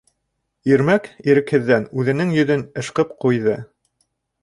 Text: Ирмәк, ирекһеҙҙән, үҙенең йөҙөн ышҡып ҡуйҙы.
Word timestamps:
Ирмәк, 0.71 1.09
ирекһеҙҙән, 1.29 1.87
үҙенең 2.01 2.35
йөҙөн 2.41 2.67
ышҡып 2.85 3.17
ҡуйҙы. 3.27 3.59